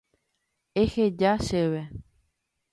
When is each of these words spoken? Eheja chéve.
Eheja 0.81 1.33
chéve. 1.45 1.81